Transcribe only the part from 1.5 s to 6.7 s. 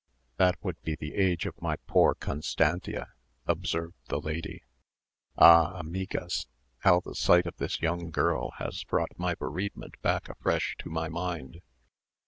my poor Constantia," observed the lady. "Ah, amigas!